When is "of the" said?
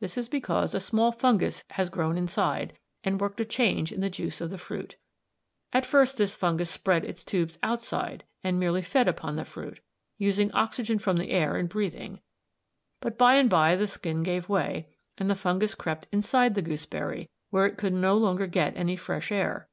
4.40-4.56